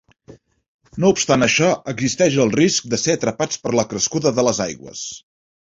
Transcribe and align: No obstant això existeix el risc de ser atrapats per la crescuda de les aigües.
No 1.03 1.11
obstant 1.15 1.47
això 1.47 1.67
existeix 1.93 2.39
el 2.45 2.55
risc 2.57 2.89
de 2.95 3.01
ser 3.05 3.19
atrapats 3.19 3.63
per 3.67 3.77
la 3.81 3.89
crescuda 3.93 4.37
de 4.41 4.49
les 4.51 4.67
aigües. 4.71 5.09